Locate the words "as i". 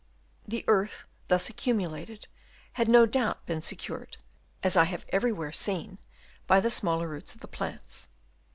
4.63-4.85